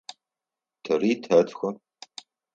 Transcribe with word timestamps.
Тэри 0.83 1.11
тэтхэ. 1.23 1.69